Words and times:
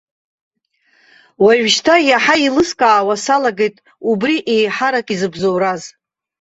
Уажәшьҭа 1.43 1.95
иаҳа 2.09 2.35
еилыскаауа 2.39 3.15
салагеит 3.23 3.75
убри 4.11 4.35
еиҳарак 4.53 5.07
изыбзоураз. 5.15 5.83